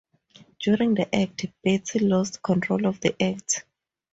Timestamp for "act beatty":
1.15-1.99